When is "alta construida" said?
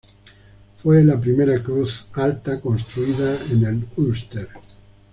2.13-3.35